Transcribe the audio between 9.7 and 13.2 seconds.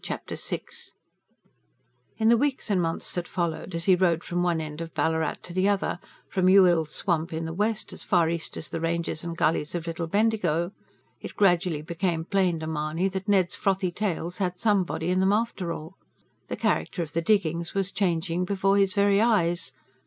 of Little Bendigo it gradually became plain to Mahony